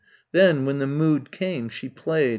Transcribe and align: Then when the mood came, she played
Then 0.31 0.65
when 0.65 0.79
the 0.79 0.87
mood 0.87 1.31
came, 1.31 1.69
she 1.69 1.87
played 1.87 2.29